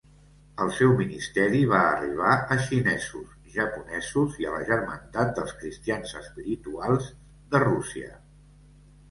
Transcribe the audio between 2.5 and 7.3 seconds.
a xinesos, japonesos i a la germandat dels cristians espirituals